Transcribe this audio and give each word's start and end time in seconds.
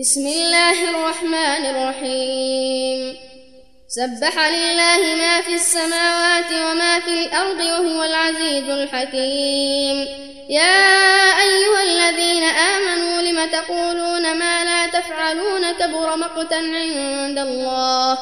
بسم 0.00 0.26
الله 0.26 0.90
الرحمن 0.90 1.66
الرحيم 1.66 3.16
سبح 3.88 4.48
لله 4.48 5.14
ما 5.14 5.40
في 5.40 5.54
السماوات 5.54 6.52
وما 6.52 7.00
في 7.00 7.10
الأرض 7.10 7.60
وهو 7.60 8.04
العزيز 8.04 8.68
الحكيم 8.68 10.06
يا 10.48 11.40
أيها 11.42 11.82
الذين 11.82 12.44
آمنوا 12.44 13.22
لم 13.22 13.50
تقولون 13.50 14.38
ما 14.38 14.64
لا 14.64 14.86
تفعلون 14.86 15.72
كبر 15.72 16.16
مقتا 16.16 16.54
عند 16.54 17.38
الله 17.38 18.18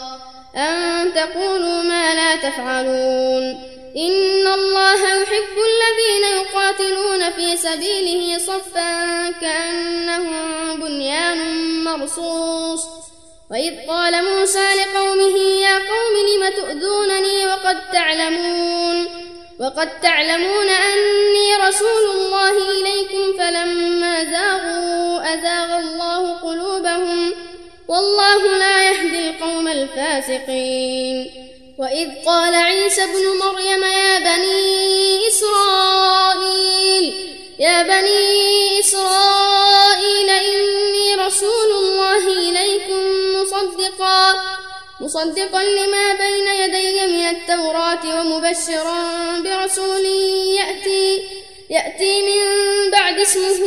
أن 0.56 1.14
تقولوا 1.14 1.82
ما 1.82 2.14
لا 2.14 2.36
تفعلون 2.36 3.70
إن 3.96 4.46
الله 4.46 5.22
يحب 5.22 5.56
الذين 5.70 6.40
يقاتلون 6.40 7.30
في 7.30 7.56
سبيله 7.56 8.38
صفا 8.38 9.30
كأنهم 9.40 10.80
بنيان 10.80 11.59
مرصوص 11.96 12.82
وإذ 13.50 13.74
قال 13.88 14.24
موسى 14.24 14.66
لقومه 14.74 15.38
يا 15.38 15.78
قوم 15.78 16.14
لم 16.30 16.42
تؤذونني 16.56 17.46
وقد 17.46 17.90
تعلمون؟ 17.92 19.06
وقد 19.60 20.00
تعلمون 20.00 20.68
أني 20.68 21.68
رسول 21.68 22.04
الله 22.14 22.50
إليكم 22.50 23.38
فلما 23.38 24.24
زاغوا 24.24 25.34
أزاغ 25.34 25.78
الله 25.78 26.32
قلوبهم. 26.34 27.32
والله 27.88 28.58
لا 28.58 28.90
يهدي 28.90 29.30
القوم 29.30 29.68
الفاسقين. 29.68 31.30
وإذ 31.78 32.08
قال 32.26 32.54
عيسى 32.54 33.02
ابن 33.04 33.24
مريم 33.44 33.82
يا 33.84 34.18
بني 34.18 35.28
إسرائيل 35.28 36.99
رسول 41.30 41.72
الله 41.72 42.26
إليكم 42.26 43.02
مصدقا 43.40 44.34
مصدقا 45.00 45.62
لما 45.62 46.12
بين 46.12 46.46
يدي 46.46 47.06
من 47.06 47.28
التوراة 47.28 48.04
ومبشرا 48.04 49.02
برسول 49.38 50.04
يأتي 50.58 51.22
يأتي 51.70 52.22
من 52.22 52.90
بعد 52.90 53.18
اسمه 53.18 53.60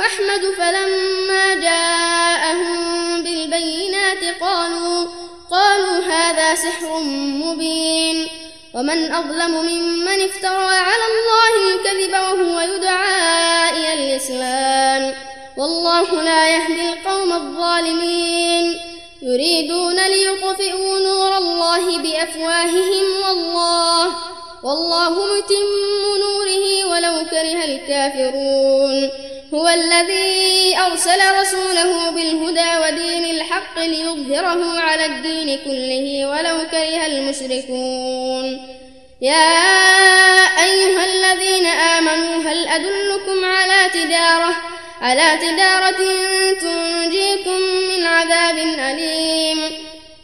أحمد 0.00 0.54
فلما 0.58 1.54
جاءهم 1.54 3.22
بالبينات 3.22 4.40
قالوا 4.40 5.06
قالوا 5.50 6.04
هذا 6.04 6.54
سحر 6.54 7.00
مبين. 7.44 8.28
ومن 8.74 9.12
أظلم 9.12 9.50
ممن 9.50 10.20
افترى 10.24 10.74
على 10.88 11.06
الله 11.12 11.74
الكذب 11.74 12.12
وهو 12.12 12.60
يدعى 12.60 13.61
والله 15.62 16.22
لا 16.22 16.48
يهدي 16.48 16.92
القوم 16.92 17.32
الظالمين. 17.32 18.80
يريدون 19.22 20.06
ليطفئوا 20.06 20.98
نور 20.98 21.38
الله 21.38 21.98
بأفواههم 21.98 23.06
والله 23.24 24.06
والله 24.62 25.10
متم 25.10 25.68
نوره 26.24 26.84
ولو 26.90 27.26
كره 27.30 27.64
الكافرون. 27.64 29.10
هو 29.54 29.68
الذي 29.68 30.78
أرسل 30.86 31.20
رسوله 31.40 32.10
بالهدى 32.10 32.70
ودين 32.82 33.24
الحق 33.24 33.78
ليظهره 33.78 34.80
على 34.80 35.06
الدين 35.06 35.58
كله 35.64 36.26
ولو 36.30 36.56
كره 36.70 37.06
المشركون. 37.06 38.46
يا 39.20 39.52
أيها 40.64 41.04
الذين 41.04 41.66
آمنوا 41.66 42.50
هل 42.50 42.68
أدلكم 42.68 43.44
على 43.44 43.90
تجارة 43.94 44.51
على 45.02 45.38
تجارة 45.40 46.00
تنجيكم 46.60 47.60
من 47.88 48.06
عذاب 48.06 48.58
أليم؟ 48.58 49.62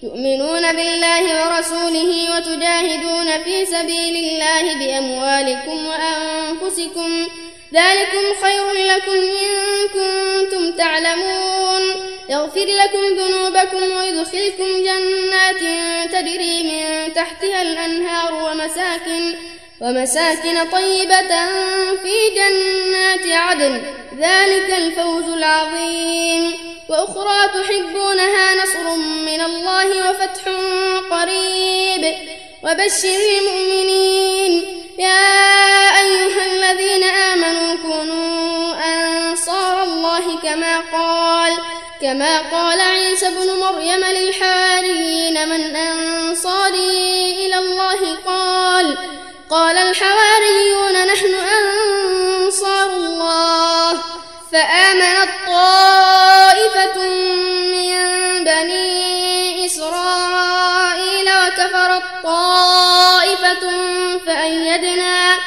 تؤمنون 0.03 0.73
بالله 0.73 1.23
ورسوله 1.23 2.37
وتجاهدون 2.37 3.43
في 3.45 3.67
سبيل 3.67 4.17
الله 4.17 4.75
بأموالكم 4.75 5.87
وأنفسكم. 5.87 7.27
ذلكم 7.75 8.25
خير 8.43 8.72
لكم 8.72 9.21
إن 9.43 9.88
كنتم 9.94 10.72
تعلمون. 10.72 11.83
يغفر 12.28 12.67
لكم 12.67 13.05
ذنوبكم 13.17 13.97
ويدخلكم 13.97 14.84
جنات 14.84 15.62
تجري 16.12 16.62
من 16.62 17.15
تحتها 17.15 17.62
الأنهار 17.62 18.34
ومساكن 18.34 19.34
ومساكن 19.81 20.71
طيبة 20.72 21.28
في 22.03 22.16
جنات 22.34 23.27
عدن. 23.33 23.83
ذلك 24.19 24.75
الفوز 24.78 25.25
العظيم. 25.25 26.55
وأخرى 26.89 27.49
تحبونها 27.62 28.55
نصر 28.62 28.97
من 28.97 29.41
الله 29.41 30.11
وفتح 30.11 30.43
قريب. 31.11 32.15
وبشر 32.62 33.21
المؤمنين. 33.38 34.78
يا 34.99 35.28
أيها 36.00 36.47
الذين 36.47 37.05
آمنوا 37.05 37.77
كونوا 37.83 38.75
أنصار 38.84 39.83
الله 39.83 40.38
كما 40.43 40.78
قال 40.93 41.53
كما 42.03 42.38
قال 42.38 42.81
عيسى 42.81 43.27
ابن 43.27 43.61
مريم 43.61 44.05
للحواريين 44.05 45.49
من 45.49 45.77
أنصاري 45.77 45.88
قال 49.78 49.87
الحواريون 49.91 51.06
نحن 51.06 51.34
أنصار 51.34 52.97
الله 52.97 53.93
فآمنت 54.53 55.31
طائفة 55.47 56.99
من 57.72 57.94
بني 58.44 59.67
إسرائيل 59.67 61.28
وكفرت 61.28 62.03
طائفة 62.25 63.65
فأيدنا 64.27 65.38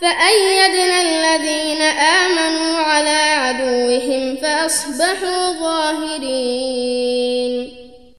فأيدنا 0.00 1.00
الذين 1.00 1.82
آمنوا 1.82 2.78
على 2.78 3.18
عدوهم 3.18 4.36
فأصبحوا 4.42 5.52
ظاهرين 5.60 7.14